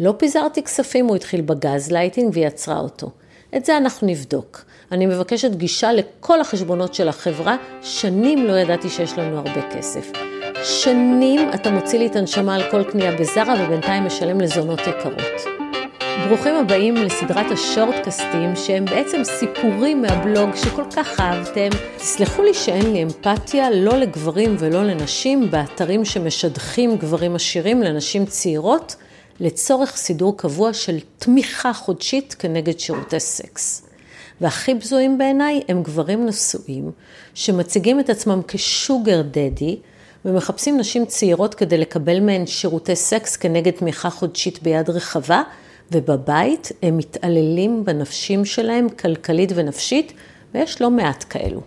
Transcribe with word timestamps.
לא 0.00 0.14
פיזרתי 0.16 0.62
כספים, 0.62 1.06
הוא 1.06 1.16
התחיל 1.16 1.40
בגז 1.40 1.92
לייטינג 1.92 2.30
והיא 2.32 2.46
עצרה 2.46 2.78
אותו. 2.78 3.10
את 3.56 3.64
זה 3.64 3.76
אנחנו 3.76 4.06
נבדוק. 4.06 4.64
אני 4.92 5.06
מבקשת 5.06 5.50
גישה 5.50 5.92
לכל 5.92 6.40
החשבונות 6.40 6.94
של 6.94 7.08
החברה, 7.08 7.56
שנים 7.82 8.46
לא 8.46 8.52
ידעתי 8.52 8.88
שיש 8.88 9.18
לנו 9.18 9.38
הרבה 9.38 9.70
כסף. 9.70 10.12
שנים 10.64 11.50
אתה 11.54 11.70
מוציא 11.70 11.98
לי 11.98 12.06
את 12.06 12.16
הנשמה 12.16 12.54
על 12.54 12.62
כל 12.70 12.84
קנייה 12.84 13.16
בזארה 13.16 13.54
ובינתיים 13.64 14.04
משלם 14.04 14.40
לזונות 14.40 14.80
יקרות. 14.80 15.54
ברוכים 16.28 16.54
הבאים 16.54 16.94
לסדרת 16.94 17.50
השורטקאסטים 17.50 18.56
שהם 18.56 18.84
בעצם 18.84 19.24
סיפורים 19.24 20.02
מהבלוג 20.02 20.54
שכל 20.54 20.84
כך 20.96 21.20
אהבתם. 21.20 21.68
תסלחו 21.96 22.42
לי 22.42 22.54
שאין 22.54 22.92
לי 22.92 23.02
אמפתיה 23.02 23.70
לא 23.70 23.96
לגברים 23.96 24.56
ולא 24.58 24.84
לנשים 24.84 25.50
באתרים 25.50 26.04
שמשדכים 26.04 26.96
גברים 26.96 27.34
עשירים 27.34 27.82
לנשים 27.82 28.26
צעירות 28.26 28.96
לצורך 29.40 29.96
סידור 29.96 30.36
קבוע 30.36 30.72
של 30.72 30.98
תמיכה 31.18 31.72
חודשית 31.72 32.36
כנגד 32.38 32.78
שירותי 32.78 33.20
סקס. 33.20 33.86
והכי 34.40 34.74
בזויים 34.74 35.18
בעיניי 35.18 35.62
הם 35.68 35.82
גברים 35.82 36.26
נשואים 36.26 36.90
שמציגים 37.34 38.00
את 38.00 38.10
עצמם 38.10 38.40
כשוגר 38.48 39.22
דדי 39.22 39.76
ומחפשים 40.24 40.78
נשים 40.78 41.06
צעירות 41.06 41.54
כדי 41.54 41.78
לקבל 41.78 42.20
מהן 42.20 42.46
שירותי 42.46 42.96
סקס 42.96 43.36
כנגד 43.36 43.72
תמיכה 43.72 44.10
חודשית 44.10 44.62
ביד 44.62 44.90
רחבה, 44.90 45.42
ובבית 45.92 46.72
הם 46.82 46.96
מתעללים 46.96 47.84
בנפשים 47.84 48.44
שלהם 48.44 48.88
כלכלית 48.88 49.52
ונפשית, 49.54 50.12
ויש 50.54 50.80
לא 50.80 50.90
מעט 50.90 51.24
כאלו. 51.30 51.60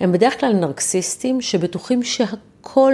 הם 0.00 0.12
בדרך 0.12 0.40
כלל 0.40 0.52
נרקסיסטים 0.52 1.40
שבטוחים 1.40 2.02
שהכל 2.02 2.36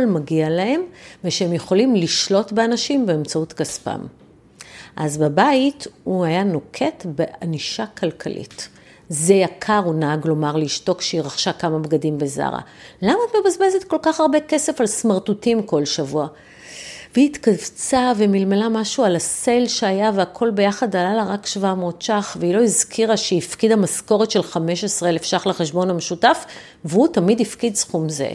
מגיע 0.06 0.50
להם 0.50 0.82
ושהם 1.24 1.52
יכולים 1.52 1.94
לשלוט 1.94 2.52
באנשים 2.52 3.06
באמצעות 3.06 3.52
כספם. 3.52 4.00
אז 4.96 5.18
בבית 5.18 5.86
הוא 6.04 6.24
היה 6.24 6.44
נוקט 6.44 7.06
בענישה 7.06 7.86
כלכלית. 7.86 8.68
זה 9.08 9.34
יקר, 9.34 9.80
הוא 9.84 9.94
נהג 9.94 10.26
לומר 10.26 10.56
לאשתו 10.56 10.94
כשהיא 10.94 11.20
רכשה 11.20 11.52
כמה 11.52 11.78
בגדים 11.78 12.18
בזארה. 12.18 12.60
למה 13.02 13.18
את 13.30 13.36
מבזבזת 13.36 13.84
כל 13.84 13.96
כך 14.02 14.20
הרבה 14.20 14.40
כסף 14.40 14.80
על 14.80 14.86
סמרטוטים 14.86 15.62
כל 15.62 15.84
שבוע? 15.84 16.26
והיא 17.14 17.30
התכווצה 17.30 18.12
ומלמלה 18.16 18.68
משהו 18.68 19.04
על 19.04 19.16
הסייל 19.16 19.68
שהיה 19.68 20.10
והכל 20.14 20.50
ביחד 20.50 20.96
עלה 20.96 21.14
לה 21.14 21.24
רק 21.24 21.46
700 21.46 22.02
ש"ח, 22.02 22.36
והיא 22.40 22.54
לא 22.54 22.62
הזכירה 22.62 23.16
שהיא 23.16 23.38
הפקידה 23.38 23.76
משכורת 23.76 24.30
של 24.30 24.42
15,000 24.42 25.22
ש"ח 25.22 25.46
לחשבון 25.46 25.90
המשותף, 25.90 26.44
והוא 26.84 27.08
תמיד 27.08 27.40
הפקיד 27.40 27.76
סכום 27.76 28.08
זה. 28.08 28.30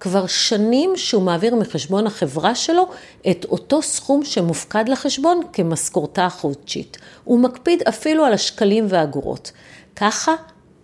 כבר 0.00 0.26
שנים 0.26 0.92
שהוא 0.96 1.22
מעביר 1.22 1.54
מחשבון 1.54 2.06
החברה 2.06 2.54
שלו 2.54 2.88
את 3.30 3.44
אותו 3.44 3.82
סכום 3.82 4.24
שמופקד 4.24 4.88
לחשבון 4.88 5.40
כמשכורתה 5.52 6.26
החודשית. 6.26 6.98
הוא 7.24 7.40
מקפיד 7.40 7.82
אפילו 7.88 8.24
על 8.24 8.32
השקלים 8.32 8.86
והאגורות. 8.88 9.52
ככה 9.96 10.34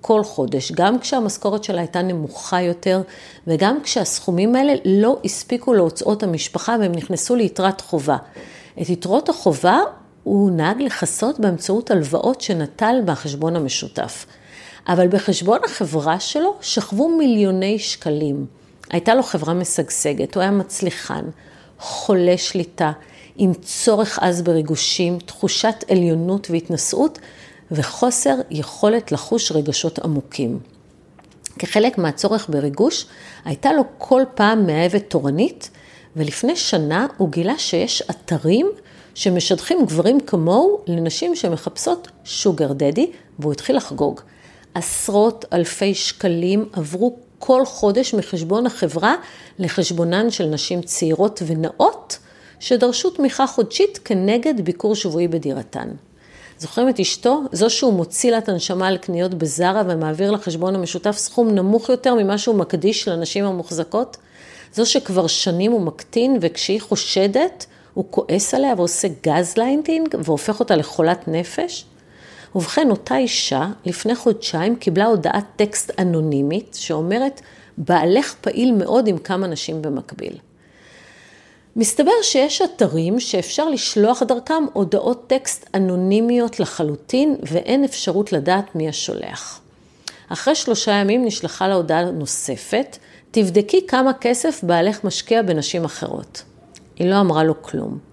כל 0.01 0.25
חודש, 0.25 0.73
גם 0.73 0.99
כשהמשכורת 0.99 1.65
שלה 1.65 1.81
הייתה 1.81 2.03
נמוכה 2.03 2.63
יותר, 2.63 3.03
וגם 3.47 3.79
כשהסכומים 3.83 4.55
האלה 4.55 4.73
לא 4.85 5.19
הספיקו 5.25 5.75
להוצאות 5.75 6.23
המשפחה 6.23 6.77
והם 6.81 6.93
נכנסו 6.93 7.35
ליתרת 7.35 7.81
חובה. 7.81 8.17
את 8.83 8.89
יתרות 8.89 9.29
החובה 9.29 9.79
הוא 10.23 10.51
נהג 10.51 10.83
לכסות 10.83 11.41
באמצעות 11.41 11.91
הלוואות 11.91 12.41
שנטל 12.41 12.95
מהחשבון 13.07 13.57
המשותף. 13.57 14.27
אבל 14.89 15.09
בחשבון 15.09 15.59
החברה 15.65 16.21
שלו 16.21 16.55
שכבו 16.61 17.09
מיליוני 17.09 17.79
שקלים. 17.79 18.62
הייתה 18.91 19.15
לו 19.15 19.23
חברה 19.23 19.55
משגשגת, 19.55 20.35
הוא 20.35 20.41
היה 20.41 20.51
מצליחן, 20.51 21.25
חולה 21.79 22.39
שליטה, 22.39 22.93
עם 23.37 23.55
צורך 23.55 24.19
עז 24.19 24.43
בריגושים, 24.43 25.19
תחושת 25.19 25.85
עליונות 25.91 26.51
והתנשאות, 26.51 27.19
וחוסר 27.71 28.35
יכולת 28.51 29.13
לחוש 29.13 29.53
רגשות 29.53 29.99
עמוקים. 29.99 30.59
כחלק 31.59 31.99
מהצורך 31.99 32.49
בריגוש, 32.51 33.07
הייתה 33.45 33.73
לו 33.73 33.83
כל 33.99 34.23
פעם 34.35 34.67
מאהבת 34.67 35.05
תורנית, 35.09 35.71
ולפני 36.17 36.57
שנה 36.57 37.07
הוא 37.17 37.31
גילה 37.31 37.59
שיש 37.59 38.03
אתרים 38.11 38.67
שמשדכים 39.15 39.87
גברים 39.87 40.21
כמוהו 40.21 40.81
לנשים 40.87 41.37
שמחפשות 41.37 42.09
שוגר 42.25 42.73
דדי, 42.73 43.11
והוא 43.39 43.53
התחיל 43.53 43.77
לחגוג. 43.77 44.21
עשרות 44.75 45.45
אלפי 45.53 45.95
שקלים 45.95 46.69
עברו 46.73 47.17
כל 47.45 47.65
חודש 47.67 48.15
מחשבון 48.15 48.67
החברה 48.67 49.15
לחשבונן 49.59 50.31
של 50.31 50.45
נשים 50.47 50.83
צעירות 50.83 51.43
ונאות, 51.47 52.19
שדרשו 52.61 53.11
תמיכה 53.11 53.47
חודשית 53.47 53.99
כנגד 54.05 54.61
ביקור 54.61 54.95
שבועי 54.95 55.29
בדירתן. 55.29 55.89
זוכרים 56.59 56.89
את 56.89 57.01
אשתו? 57.01 57.43
זו 57.53 57.71
שהוא 57.71 57.93
מוציא 57.93 58.31
לה 58.31 58.39
את 58.39 58.49
הנשמה 58.49 58.89
על 58.89 58.97
קניות 58.97 59.35
בזארה 59.35 59.83
ומעביר 59.87 60.31
לחשבון 60.31 60.75
המשותף 60.75 61.17
סכום 61.17 61.51
נמוך 61.51 61.89
יותר 61.89 62.15
ממה 62.15 62.39
שהוא 62.39 62.57
מקדיש 62.57 63.09
לנשים 63.09 63.45
המוחזקות? 63.45 64.17
זו 64.75 64.87
שכבר 64.87 65.27
שנים 65.27 65.73
הוא 65.73 65.81
מקטין 65.81 66.39
וכשהיא 66.41 66.81
חושדת, 66.81 67.67
הוא 67.95 68.05
כועס 68.11 68.55
עליה 68.55 68.75
ועושה 68.77 69.09
גז 69.23 69.57
ליינטינג 69.57 70.15
והופך 70.25 70.61
אותה 70.61 70.77
לחולת 70.77 71.29
נפש? 71.29 71.85
ובכן, 72.55 72.91
אותה 72.91 73.17
אישה 73.17 73.67
לפני 73.85 74.15
חודשיים 74.15 74.77
קיבלה 74.77 75.07
הודעת 75.07 75.45
טקסט 75.57 76.01
אנונימית 76.01 76.77
שאומרת, 76.81 77.41
בעלך 77.79 78.35
פעיל 78.41 78.73
מאוד 78.73 79.07
עם 79.07 79.19
כמה 79.19 79.47
נשים 79.47 79.83
במקביל. 79.83 80.39
מסתבר 81.77 82.23
שיש 82.23 82.63
אתרים 82.63 83.21
שאפשר 83.21 83.69
לשלוח 83.69 84.23
דרכם 84.23 84.65
הודעות 84.73 85.25
טקסט 85.27 85.71
אנונימיות 85.75 86.61
לחלוטין 86.61 87.37
ואין 87.43 87.85
אפשרות 87.85 88.33
לדעת 88.33 88.75
מי 88.75 88.89
השולח. 88.89 89.61
אחרי 90.29 90.55
שלושה 90.55 90.93
ימים 90.93 91.25
נשלחה 91.25 91.69
לה 91.69 91.75
הודעה 91.75 92.11
נוספת, 92.11 92.99
תבדקי 93.31 93.87
כמה 93.87 94.13
כסף 94.13 94.61
בעלך 94.63 95.05
משקיע 95.05 95.43
בנשים 95.43 95.85
אחרות. 95.85 96.43
היא 96.97 97.11
לא 97.11 97.21
אמרה 97.21 97.45
לו 97.45 97.63
כלום. 97.63 98.12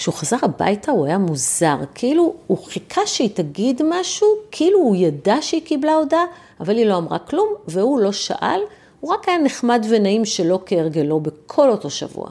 כשהוא 0.00 0.14
חזר 0.14 0.36
הביתה 0.42 0.92
הוא 0.92 1.06
היה 1.06 1.18
מוזר, 1.18 1.76
כאילו 1.94 2.34
הוא 2.46 2.58
חיכה 2.66 3.06
שהיא 3.06 3.30
תגיד 3.34 3.82
משהו, 3.90 4.28
כאילו 4.50 4.78
הוא 4.78 4.96
ידע 4.96 5.36
שהיא 5.40 5.62
קיבלה 5.64 5.94
הודעה, 5.94 6.24
אבל 6.60 6.76
היא 6.76 6.86
לא 6.86 6.96
אמרה 6.96 7.18
כלום, 7.18 7.48
והוא 7.68 8.00
לא 8.00 8.12
שאל, 8.12 8.60
הוא 9.00 9.12
רק 9.12 9.28
היה 9.28 9.38
נחמד 9.38 9.86
ונעים 9.90 10.24
שלא 10.24 10.60
כהרגלו 10.66 11.20
בכל 11.20 11.70
אותו 11.70 11.90
שבוע. 11.90 12.28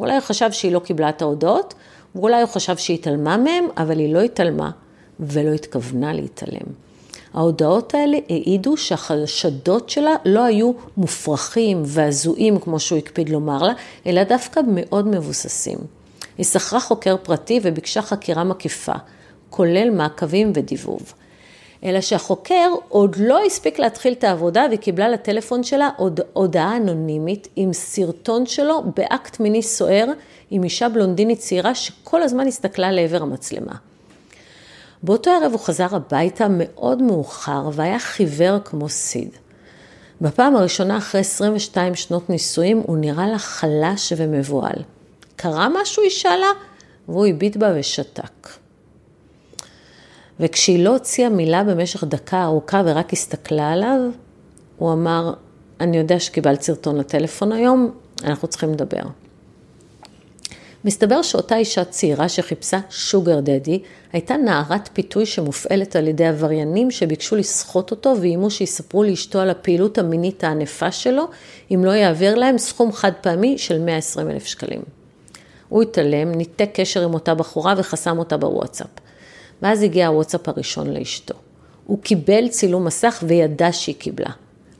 אולי 0.00 0.12
הוא 0.12 0.20
חשב 0.20 0.52
שהיא 0.52 0.72
לא 0.72 0.78
קיבלה 0.78 1.08
את 1.08 1.22
ההודעות, 1.22 1.74
ואולי 2.14 2.40
הוא 2.40 2.48
חשב 2.48 2.76
שהיא 2.76 2.94
התעלמה 2.94 3.36
מהם, 3.36 3.68
אבל 3.76 3.98
היא 3.98 4.14
לא 4.14 4.20
התעלמה 4.20 4.70
ולא 5.20 5.50
התכוונה 5.50 6.12
להתעלם. 6.12 6.66
ההודעות 7.34 7.94
האלה 7.94 8.18
העידו 8.28 8.76
שהחשדות 8.76 9.90
שלה 9.90 10.14
לא 10.24 10.44
היו 10.44 10.72
מופרכים 10.96 11.82
והזויים, 11.86 12.58
כמו 12.58 12.80
שהוא 12.80 12.98
הקפיד 12.98 13.28
לומר 13.28 13.62
לה, 13.62 13.72
אלא 14.06 14.24
דווקא 14.24 14.60
מאוד 14.66 15.08
מבוססים. 15.08 15.78
היא 16.38 16.46
שכרה 16.46 16.80
חוקר 16.80 17.16
פרטי 17.22 17.60
וביקשה 17.62 18.02
חקירה 18.02 18.44
מקיפה, 18.44 18.92
כולל 19.50 19.90
מעקבים 19.90 20.52
ודיבוב. 20.54 21.12
אלא 21.84 22.00
שהחוקר 22.00 22.70
עוד 22.88 23.16
לא 23.18 23.44
הספיק 23.46 23.78
להתחיל 23.78 24.12
את 24.12 24.24
העבודה 24.24 24.64
והיא 24.68 24.78
קיבלה 24.78 25.08
לטלפון 25.08 25.62
שלה 25.62 25.90
הוד, 25.96 26.20
הודעה 26.32 26.76
אנונימית 26.76 27.48
עם 27.56 27.72
סרטון 27.72 28.46
שלו 28.46 28.82
באקט 28.96 29.40
מיני 29.40 29.62
סוער 29.62 30.06
עם 30.50 30.64
אישה 30.64 30.88
בלונדינית 30.88 31.38
צעירה 31.38 31.74
שכל 31.74 32.22
הזמן 32.22 32.46
הסתכלה 32.46 32.92
לעבר 32.92 33.22
המצלמה. 33.22 33.74
באותו 35.02 35.30
ערב 35.30 35.52
הוא 35.52 35.60
חזר 35.60 35.96
הביתה 35.96 36.46
מאוד 36.50 37.02
מאוחר 37.02 37.68
והיה 37.72 37.98
חיוור 37.98 38.58
כמו 38.64 38.88
סיד. 38.88 39.30
בפעם 40.20 40.56
הראשונה 40.56 40.98
אחרי 40.98 41.20
22 41.20 41.94
שנות 41.94 42.30
נישואים 42.30 42.82
הוא 42.86 42.96
נראה 42.96 43.26
לה 43.26 43.38
חלש 43.38 44.12
ומבוהל. 44.16 44.82
קרה 45.36 45.68
משהו? 45.82 46.02
היא 46.02 46.10
שאלה, 46.10 46.50
והוא 47.08 47.26
הביט 47.26 47.56
בה 47.56 47.72
ושתק. 47.78 48.48
וכשהיא 50.40 50.84
לא 50.84 50.90
הוציאה 50.90 51.28
מילה 51.28 51.64
במשך 51.64 52.04
דקה 52.04 52.44
ארוכה 52.44 52.82
ורק 52.84 53.12
הסתכלה 53.12 53.72
עליו, 53.72 53.98
הוא 54.76 54.92
אמר, 54.92 55.32
אני 55.80 55.96
יודע 55.96 56.20
שקיבלת 56.20 56.62
סרטון 56.62 56.96
לטלפון 56.96 57.52
היום, 57.52 57.90
אנחנו 58.24 58.48
צריכים 58.48 58.72
לדבר. 58.72 59.02
מסתבר 60.84 61.22
שאותה 61.22 61.56
אישה 61.56 61.84
צעירה 61.84 62.28
שחיפשה 62.28 62.78
שוגר 62.90 63.40
דדי, 63.40 63.82
הייתה 64.12 64.36
נערת 64.36 64.88
פיתוי 64.92 65.26
שמופעלת 65.26 65.96
על 65.96 66.08
ידי 66.08 66.26
עבריינים 66.26 66.90
שביקשו 66.90 67.36
לסחוט 67.36 67.90
אותו 67.90 68.14
ואיימו 68.20 68.50
שיספרו 68.50 69.02
לאשתו 69.02 69.40
על 69.40 69.50
הפעילות 69.50 69.98
המינית 69.98 70.44
הענפה 70.44 70.92
שלו, 70.92 71.24
אם 71.74 71.84
לא 71.84 71.90
יעביר 71.90 72.34
להם 72.34 72.58
סכום 72.58 72.92
חד 72.92 73.12
פעמי 73.20 73.58
של 73.58 73.78
120 73.78 74.30
אלף 74.30 74.44
שקלים. 74.44 74.95
הוא 75.68 75.82
התעלם, 75.82 76.32
ניתק 76.32 76.70
קשר 76.74 77.04
עם 77.04 77.14
אותה 77.14 77.34
בחורה 77.34 77.74
וחסם 77.76 78.18
אותה 78.18 78.36
בוואטסאפ. 78.36 78.90
ואז 79.62 79.82
הגיע 79.82 80.06
הוואטסאפ 80.06 80.48
הראשון 80.48 80.92
לאשתו. 80.92 81.34
הוא 81.86 81.98
קיבל 82.02 82.48
צילום 82.48 82.84
מסך 82.84 83.24
וידע 83.26 83.72
שהיא 83.72 83.94
קיבלה. 83.98 84.30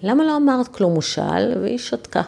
למה 0.02 0.24
לא 0.24 0.36
אמרת 0.36 0.68
כלום? 0.68 0.92
הוא 0.92 1.02
שאל, 1.02 1.54
והיא 1.62 1.78
שתקה. 1.78 2.22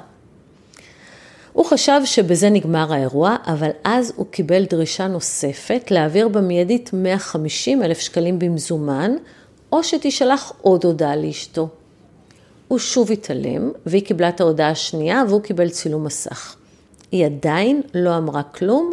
הוא 1.52 1.66
חשב 1.66 2.00
שבזה 2.04 2.50
נגמר 2.50 2.92
האירוע, 2.92 3.36
אבל 3.46 3.70
אז 3.84 4.12
הוא 4.16 4.26
קיבל 4.30 4.64
דרישה 4.64 5.06
נוספת 5.06 5.90
להעביר 5.90 6.28
במיידית 6.28 6.90
150 6.92 7.82
אלף 7.82 7.98
שקלים 7.98 8.38
במזומן, 8.38 9.12
או 9.72 9.84
שתישלח 9.84 10.52
עוד 10.60 10.84
הודעה 10.84 11.16
לאשתו. 11.16 11.68
הוא 12.68 12.78
שוב 12.78 13.12
התעלם, 13.12 13.70
והיא 13.86 14.02
קיבלה 14.02 14.28
את 14.28 14.40
ההודעה 14.40 14.70
השנייה, 14.70 15.22
והוא 15.28 15.42
קיבל 15.42 15.68
צילום 15.68 16.04
מסך. 16.04 16.56
היא 17.12 17.26
עדיין 17.26 17.82
לא 17.94 18.16
אמרה 18.16 18.42
כלום, 18.42 18.90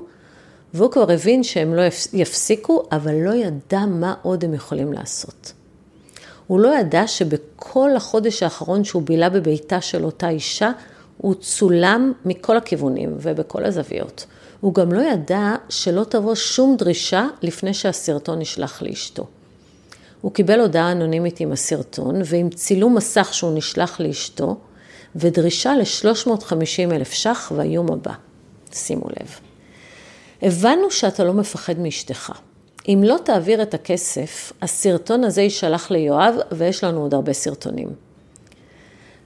והוא 0.73 0.91
כבר 0.91 1.11
הבין 1.11 1.43
שהם 1.43 1.73
לא 1.73 1.81
יפסיקו, 2.13 2.83
אבל 2.91 3.15
לא 3.15 3.33
ידע 3.33 3.85
מה 3.85 4.13
עוד 4.21 4.45
הם 4.45 4.53
יכולים 4.53 4.93
לעשות. 4.93 5.53
הוא 6.47 6.59
לא 6.59 6.79
ידע 6.79 7.07
שבכל 7.07 7.89
החודש 7.95 8.43
האחרון 8.43 8.83
שהוא 8.83 9.01
בילה 9.01 9.29
בביתה 9.29 9.81
של 9.81 10.05
אותה 10.05 10.29
אישה, 10.29 10.71
הוא 11.17 11.35
צולם 11.35 12.13
מכל 12.25 12.57
הכיוונים 12.57 13.17
ובכל 13.21 13.65
הזוויות. 13.65 14.25
הוא 14.61 14.73
גם 14.73 14.93
לא 14.93 15.01
ידע 15.01 15.55
שלא 15.69 16.03
תבוא 16.03 16.35
שום 16.35 16.75
דרישה 16.77 17.27
לפני 17.41 17.73
שהסרטון 17.73 18.39
נשלח 18.39 18.81
לאשתו. 18.81 19.27
הוא 20.21 20.31
קיבל 20.31 20.59
הודעה 20.59 20.91
אנונימית 20.91 21.39
עם 21.39 21.51
הסרטון 21.51 22.21
ועם 22.25 22.49
צילום 22.49 22.95
מסך 22.95 23.29
שהוא 23.33 23.57
נשלח 23.57 23.99
לאשתו 23.99 24.57
ודרישה 25.15 25.73
ל-350 25.75 26.91
אלף 26.91 27.11
ש"ח 27.11 27.51
והאיום 27.55 27.91
הבא. 27.91 28.13
שימו 28.73 29.05
לב. 29.09 29.39
הבנו 30.41 30.91
שאתה 30.91 31.23
לא 31.23 31.33
מפחד 31.33 31.79
מאשתך. 31.79 32.31
אם 32.87 33.01
לא 33.05 33.17
תעביר 33.23 33.61
את 33.61 33.73
הכסף, 33.73 34.53
הסרטון 34.61 35.23
הזה 35.23 35.41
יישלח 35.41 35.91
ליואב 35.91 36.35
ויש 36.51 36.83
לנו 36.83 37.01
עוד 37.01 37.13
הרבה 37.13 37.33
סרטונים. 37.33 37.89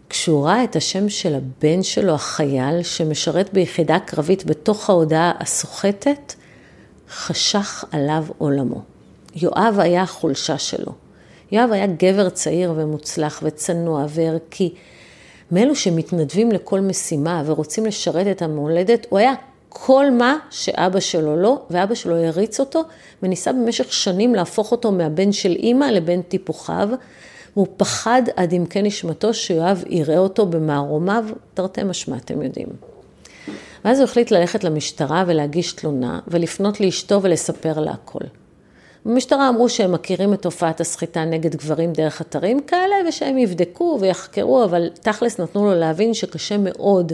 כשהוא 0.10 0.46
ראה 0.46 0.64
את 0.64 0.76
השם 0.76 1.10
של 1.10 1.36
הבן 1.36 1.84
שלו, 1.84 2.14
החייל, 2.14 2.84
שמשרת 2.84 3.54
ביחידה 3.54 4.00
קרבית 4.00 4.46
בתוך 4.46 4.90
ההודעה 4.90 5.32
הסוחטת, 5.40 6.34
חשך 7.10 7.84
עליו 7.92 8.26
עולמו. 8.38 8.82
יואב 9.36 9.76
היה 9.80 10.02
החולשה 10.02 10.58
שלו. 10.58 10.92
יואב 11.52 11.72
היה 11.72 11.88
גבר 11.88 12.30
צעיר 12.30 12.74
ומוצלח 12.76 13.40
וצנוע 13.44 14.06
וערכי. 14.10 14.74
מאלו 15.52 15.76
שמתנדבים 15.76 16.52
לכל 16.52 16.80
משימה 16.80 17.44
ורוצים 17.46 17.86
לשרת 17.86 18.28
את 18.28 18.42
המולדת, 18.42 19.08
הוא 19.10 19.20
היה 19.20 19.34
כל 19.70 20.12
מה 20.12 20.38
שאבא 20.50 21.00
שלו 21.00 21.36
לא, 21.36 21.62
ואבא 21.70 21.96
שלו 21.96 22.16
הריץ 22.16 22.60
אותו, 22.60 22.84
וניסה 23.24 23.54
במשך 23.54 23.94
שנים 23.94 24.36
להפוך 24.36 24.72
אותו 24.72 24.92
מהבן 24.92 25.32
של 25.32 25.52
אימא 25.52 25.86
לבן 25.86 26.22
טיפוחיו. 26.22 26.90
הוא 27.54 27.68
פחד 27.78 28.22
עד 28.36 28.54
עמקי 28.54 28.82
נשמתו 28.82 29.34
שיואב 29.34 29.84
יראה 29.88 30.18
אותו 30.18 30.46
במערומיו, 30.46 31.26
תרתי 31.54 31.84
משמע, 31.84 32.18
אתם 32.18 32.42
יודעים. 32.42 32.68
ואז 33.86 34.00
הוא 34.00 34.04
החליט 34.04 34.32
ללכת 34.32 34.64
למשטרה 34.64 35.24
ולהגיש 35.28 35.74
תלונה, 35.74 36.20
ולפנות 36.28 36.80
לאשתו 36.80 37.22
ולספר 37.22 37.80
לה 37.80 37.92
הכל. 37.92 38.26
במשטרה 39.06 39.50
אמרו 39.50 39.70
שהם 39.70 39.92
מכירים 39.92 40.34
את 40.34 40.42
תופעת 40.42 40.82
הסחיטה 40.82 41.26
נגד 41.26 41.56
גברים 41.56 41.94
דרך 41.94 42.22
אתרים 42.22 42.60
כאלה, 42.60 42.96
ושהם 43.08 43.38
יבדקו 43.38 43.98
ויחקרו, 44.02 44.64
אבל 44.64 44.90
תכלס 45.02 45.40
נתנו 45.40 45.66
לו 45.66 45.80
להבין 45.80 46.14
שקשה 46.14 46.58
מאוד 46.58 47.14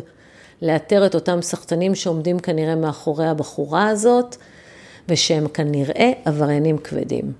לאתר 0.61 1.05
את 1.05 1.15
אותם 1.15 1.41
סחטנים 1.41 1.95
שעומדים 1.95 2.39
כנראה 2.39 2.75
מאחורי 2.75 3.27
הבחורה 3.27 3.87
הזאת, 3.87 4.35
ושהם 5.09 5.47
כנראה 5.47 6.11
עבריינים 6.25 6.77
כבדים. 6.77 7.33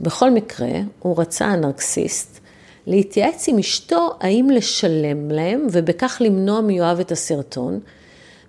בכל 0.00 0.30
מקרה, 0.30 0.68
הוא 0.98 1.20
רצה 1.20 1.46
הנרקסיסט 1.46 2.40
להתייעץ 2.86 3.48
עם 3.48 3.58
אשתו 3.58 4.10
האם 4.20 4.50
לשלם 4.50 5.30
להם, 5.30 5.66
ובכך 5.72 6.16
למנוע 6.24 6.60
מיואב 6.60 7.00
את 7.00 7.12
הסרטון. 7.12 7.80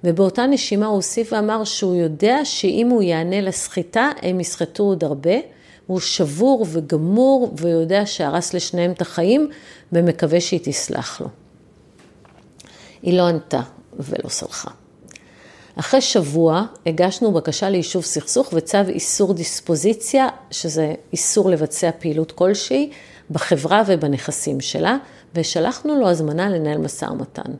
ובאותה 0.04 0.46
נשימה 0.46 0.86
הוא 0.86 0.96
הוסיף 0.96 1.34
ואמר 1.34 1.64
שהוא 1.64 1.96
יודע 1.96 2.38
שאם 2.44 2.88
הוא 2.92 3.02
יענה 3.02 3.42
לסחיטה, 3.42 4.10
הם 4.22 4.40
יסחטו 4.40 4.84
עוד 4.84 5.04
הרבה. 5.04 5.36
הוא 5.88 6.00
שבור 6.00 6.66
וגמור 6.72 7.54
ויודע 7.58 8.02
שהרס 8.06 8.54
לשניהם 8.54 8.92
את 8.92 9.02
החיים 9.02 9.50
ומקווה 9.92 10.42
שהיא 10.42 10.60
תסלח 10.64 11.22
לו. 11.22 11.28
היא 13.02 13.18
לא 13.18 13.28
ענתה 13.28 13.62
ולא 14.00 14.30
סלחה. 14.30 14.72
אחרי 15.76 16.02
שבוע 16.02 16.64
הגשנו 16.86 17.32
בקשה 17.32 17.70
ליישוב 17.70 18.04
סכסוך 18.04 18.50
וצו 18.54 18.78
איסור 18.88 19.34
דיספוזיציה, 19.34 20.28
שזה 20.52 20.94
איסור 21.14 21.50
לבצע 21.50 21.90
פעילות 22.00 22.32
כלשהי 22.32 22.92
בחברה 23.32 23.84
ובנכסים 23.88 24.62
שלה, 24.62 24.98
ושלחנו 25.36 25.96
לו 26.00 26.10
הזמנה 26.10 26.50
לנהל 26.50 26.78
משא 26.78 27.06
ומתן. 27.06 27.52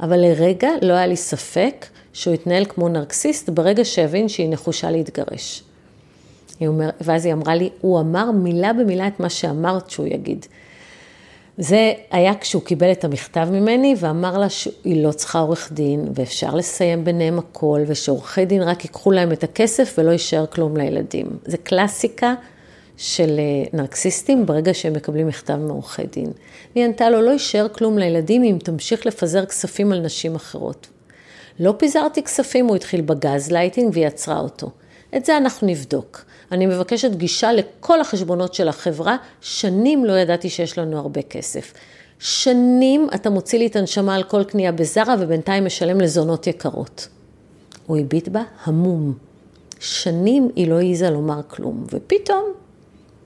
אבל 0.00 0.16
לרגע 0.16 0.70
לא 0.82 0.92
היה 0.92 1.06
לי 1.06 1.16
ספק 1.16 1.86
שהוא 2.12 2.34
התנהל 2.34 2.64
כמו 2.64 2.88
נרקסיסט 2.88 3.48
ברגע 3.48 3.84
שהבין 3.84 4.28
שהיא 4.28 4.48
נחושה 4.50 4.90
להתגרש. 4.90 5.62
היא 6.60 6.68
אומר, 6.68 6.90
ואז 7.00 7.26
היא 7.26 7.32
אמרה 7.32 7.54
לי, 7.54 7.70
הוא 7.80 8.00
אמר 8.00 8.30
מילה 8.30 8.72
במילה 8.72 9.06
את 9.06 9.20
מה 9.20 9.28
שאמרת 9.28 9.90
שהוא 9.90 10.06
יגיד. 10.06 10.46
זה 11.58 11.92
היה 12.10 12.34
כשהוא 12.34 12.62
קיבל 12.62 12.92
את 12.92 13.04
המכתב 13.04 13.48
ממני 13.52 13.94
ואמר 13.98 14.38
לה 14.38 14.48
שהיא 14.48 15.04
לא 15.04 15.12
צריכה 15.12 15.38
עורך 15.38 15.72
דין 15.72 16.08
ואפשר 16.14 16.54
לסיים 16.54 17.04
ביניהם 17.04 17.38
הכל 17.38 17.80
ושעורכי 17.86 18.44
דין 18.44 18.62
רק 18.62 18.84
ייקחו 18.84 19.10
להם 19.10 19.32
את 19.32 19.44
הכסף 19.44 19.94
ולא 19.98 20.10
יישאר 20.10 20.46
כלום 20.46 20.76
לילדים. 20.76 21.26
זה 21.44 21.56
קלאסיקה 21.56 22.34
של 22.98 23.38
אה, 23.38 23.78
נרקסיסטים 23.78 24.46
ברגע 24.46 24.74
שהם 24.74 24.92
מקבלים 24.92 25.26
מכתב 25.26 25.56
מעורכי 25.56 26.06
דין. 26.06 26.32
והיא 26.74 26.84
ענתה 26.84 27.10
לו, 27.10 27.22
לא 27.22 27.30
יישאר 27.30 27.68
כלום 27.68 27.98
לילדים 27.98 28.42
אם 28.42 28.58
תמשיך 28.64 29.06
לפזר 29.06 29.44
כספים 29.44 29.92
על 29.92 30.00
נשים 30.00 30.34
אחרות. 30.34 30.86
לא 31.60 31.74
פיזרתי 31.78 32.22
כספים, 32.22 32.66
הוא 32.66 32.76
התחיל 32.76 33.00
בגז 33.00 33.50
לייטינג 33.52 33.90
והיא 33.92 34.06
עצרה 34.06 34.40
אותו. 34.40 34.70
את 35.16 35.24
זה 35.24 35.36
אנחנו 35.36 35.66
נבדוק. 35.66 36.24
אני 36.52 36.66
מבקשת 36.66 37.10
גישה 37.10 37.52
לכל 37.52 38.00
החשבונות 38.00 38.54
של 38.54 38.68
החברה, 38.68 39.16
שנים 39.40 40.04
לא 40.04 40.12
ידעתי 40.12 40.50
שיש 40.50 40.78
לנו 40.78 40.98
הרבה 40.98 41.22
כסף. 41.22 41.72
שנים 42.18 43.08
אתה 43.14 43.30
מוציא 43.30 43.58
לי 43.58 43.66
את 43.66 43.76
הנשמה 43.76 44.14
על 44.14 44.22
כל 44.22 44.44
קנייה 44.44 44.72
בזרה 44.72 45.14
ובינתיים 45.20 45.64
משלם 45.64 46.00
לזונות 46.00 46.46
יקרות. 46.46 47.08
הוא 47.86 47.98
הביט 47.98 48.28
בה 48.28 48.42
המום. 48.64 49.14
שנים 49.80 50.48
היא 50.56 50.68
לא 50.68 50.74
העיזה 50.74 51.10
לומר 51.10 51.40
כלום, 51.48 51.84
ופתאום, 51.92 52.52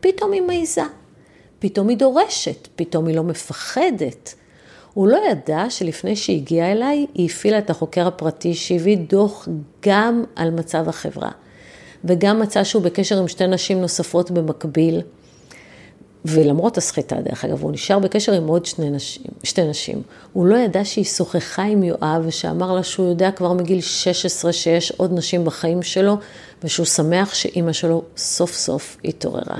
פתאום 0.02 0.32
היא 0.32 0.43
מעיזה. 0.43 0.82
פתאום 1.58 1.88
היא 1.88 1.96
דורשת, 1.96 2.69
פתאום 2.76 3.06
היא 3.06 3.16
לא 3.16 3.22
מפחדת. 3.22 4.34
הוא 4.94 5.08
לא 5.08 5.19
ידע 5.31 5.64
שלפני 5.69 6.16
שהגיעה 6.16 6.72
אליי, 6.72 7.06
היא 7.14 7.26
הפעילה 7.26 7.58
את 7.58 7.70
החוקר 7.70 8.06
הפרטי 8.06 8.54
שהביא 8.54 8.99
דוח 8.99 9.49
גם 9.87 10.25
על 10.37 10.50
מצב 10.50 10.88
החברה. 10.88 11.31
וגם 12.04 12.40
מצא 12.40 12.64
שהוא 12.64 12.82
בקשר 12.82 13.19
עם 13.19 13.28
שתי 13.28 13.46
נשים 13.46 13.81
נוספות 13.81 14.31
במקביל. 14.31 15.00
ולמרות 16.24 16.79
הסחיטה, 16.79 17.20
דרך 17.20 17.44
אגב, 17.44 17.62
הוא 17.62 17.72
נשאר 17.72 17.98
בקשר 17.98 18.32
עם 18.32 18.46
עוד 18.46 18.67
שני 18.67 18.91
נשים, 18.91 19.27
שתי 19.44 19.65
נשים. 19.65 20.03
הוא 20.32 20.46
לא 20.46 20.56
ידע 20.56 20.84
שהיא 20.84 21.05
שוחחה 21.05 21.62
עם 21.62 21.82
יואב, 21.82 22.22
ושאמר 22.27 22.72
לה 22.72 22.82
שהוא 22.82 23.08
יודע 23.08 23.31
כבר 23.31 23.53
מגיל 23.53 23.81
16 23.81 24.53
שיש 24.53 24.91
עוד 24.91 25.12
נשים 25.12 25.44
בחיים 25.44 25.82
שלו, 25.82 26.17
ושהוא 26.65 26.86
שמח 26.86 27.34
שאימא 27.34 27.72
שלו 27.72 28.03
סוף 28.17 28.53
סוף 28.53 28.96
התעוררה. 29.05 29.56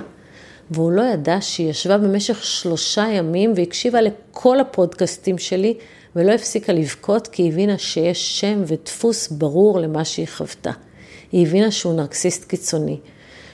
והוא 0.75 0.93
לא 0.93 1.03
ידע 1.03 1.37
שהיא 1.41 1.71
ישבה 1.71 1.99
במשך 1.99 2.45
שלושה 2.45 3.07
ימים 3.13 3.53
והקשיבה 3.57 4.01
לכל 4.01 4.61
הפודקאסטים 4.61 5.39
שלי, 5.39 5.75
ולא 6.17 6.33
הפסיקה 6.33 6.73
לבכות 6.73 7.29
כי 7.29 7.43
היא 7.43 7.53
הבינה 7.53 7.79
שיש 7.79 8.41
שם 8.41 8.63
ודפוס 8.67 9.29
ברור 9.29 9.81
למה 9.81 10.05
שהיא 10.05 10.27
חוותה. 10.29 10.71
היא 11.33 11.47
הבינה 11.47 11.71
שהוא 11.71 11.95
נרקסיסט 11.95 12.45
קיצוני, 12.45 12.99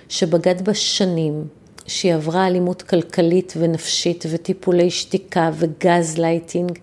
שבגד 0.09 0.63
בה 0.63 0.75
שנים, 0.75 1.45
שהיא 1.87 2.15
עברה 2.15 2.47
אלימות 2.47 2.83
כלכלית 2.83 3.55
ונפשית 3.57 4.25
וטיפולי 4.31 4.91
שתיקה 4.91 5.51
וגז 5.55 6.19
לייטינג. 6.19 6.79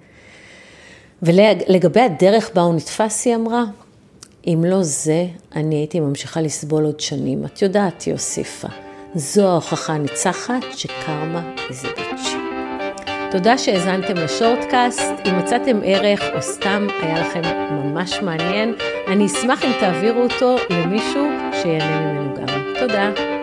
ולגבי 1.21 2.01
הדרך 2.01 2.51
בה 2.55 2.61
הוא 2.61 2.75
נתפס, 2.75 3.25
היא 3.25 3.35
אמרה, 3.35 3.63
אם 4.47 4.63
לא 4.67 4.83
זה, 4.83 5.25
אני 5.55 5.75
הייתי 5.75 5.99
ממשיכה 5.99 6.41
לסבול 6.41 6.85
עוד 6.85 6.99
שנים. 6.99 7.45
את 7.45 7.61
יודעת, 7.61 8.01
היא 8.01 8.13
הוסיפה, 8.13 8.67
זו 9.17 9.47
ההוכחה 9.47 9.93
הניצחת 9.93 10.63
שקרמה 10.71 11.41
is 11.55 11.85
bitch. 11.85 12.29
תודה 13.31 13.57
שהאזנתם 13.57 14.13
לשורטקאסט. 14.17 15.13
אם 15.25 15.39
מצאתם 15.39 15.79
ערך 15.83 16.21
או 16.35 16.41
סתם 16.41 16.87
היה 17.01 17.19
לכם 17.19 17.41
ממש 17.71 18.21
מעניין, 18.21 18.73
אני 19.07 19.25
אשמח 19.25 19.63
אם 19.63 19.71
תעבירו 19.79 20.21
אותו 20.21 20.55
למישהו 20.69 21.27
שיהנה 21.61 22.11
ממנו 22.11 22.33
גם. 22.35 22.63
תודה. 22.79 23.34